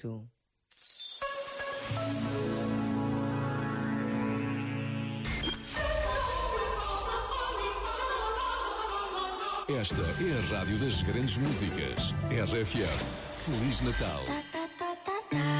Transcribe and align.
18. 0.00 0.24
Esta 9.68 10.02
é 10.02 10.38
a 10.38 10.58
rádio 10.58 10.78
das 10.78 11.02
grandes 11.02 11.36
músicas. 11.36 12.12
RFM. 12.30 13.20
Feliz 13.34 13.80
Natal. 13.82 14.24
Jason 15.32 15.59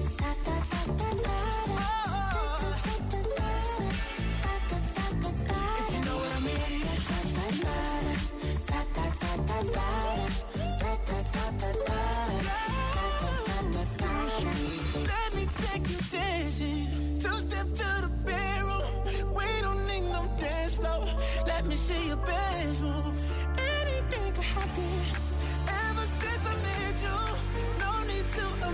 Anything 23.57 24.31
could 24.33 24.43
happen. 24.43 24.91
Ever 25.67 26.05
since 26.19 26.43
I 26.45 26.55
met 26.65 26.95
you, 27.05 27.19
no 27.79 27.91
need 28.09 28.27
to 28.37 28.70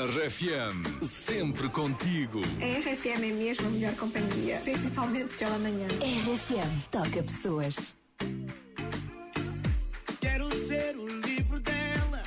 RFM. 0.00 1.04
Sempre 1.04 1.68
contigo. 1.68 2.40
A 2.40 2.78
RFM 2.78 3.22
é 3.22 3.32
mesmo 3.32 3.66
a 3.66 3.70
melhor 3.70 3.94
companhia, 3.96 4.58
principalmente 4.64 5.34
pela 5.34 5.58
manhã. 5.58 5.86
RFM 5.88 6.88
toca 6.90 7.22
pessoas. 7.22 7.94
Quero 10.18 10.48
ser 10.66 10.96
o 10.96 11.06
livro 11.06 11.60
dela, 11.60 12.22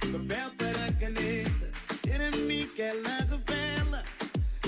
papel 0.00 0.50
para 0.56 0.92
caneta, 0.94 1.70
ser 2.02 2.22
a 2.22 2.30
mim 2.30 2.66
que 2.74 2.80
ela 2.80 3.18
revela. 3.18 4.02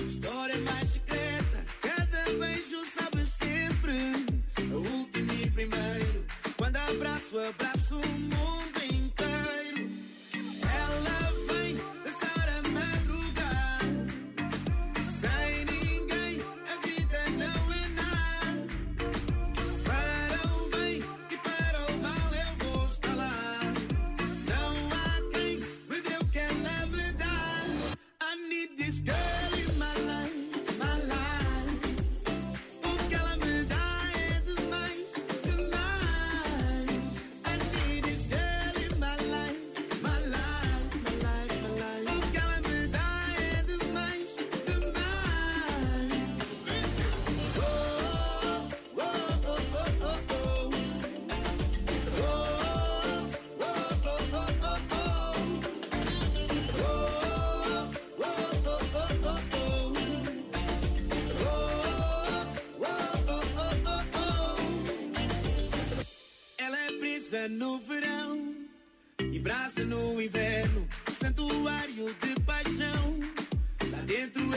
História 0.07 0.59
mais 0.59 0.89
secreta, 0.89 1.65
cada 1.81 2.25
beijo 2.39 2.85
sabe 2.85 3.25
sempre. 3.25 4.75
O 4.75 4.99
último 4.99 5.33
e 5.33 5.51
primeiro, 5.51 6.27
quando 6.59 6.77
abraço, 6.77 7.39
abraço 7.39 7.99
no 67.33 67.79
verão 67.79 68.55
e 69.33 69.39
brasa 69.39 69.83
no 69.85 70.21
inverno, 70.21 70.87
santuário 71.19 72.15
de 72.21 72.41
paixão. 72.43 73.19
Lá 73.91 73.99
dentro 74.05 74.52